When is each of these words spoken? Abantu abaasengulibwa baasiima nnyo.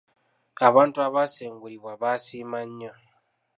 Abantu 0.67 0.97
abaasengulibwa 1.07 1.91
baasiima 2.01 2.59
nnyo. 2.67 2.91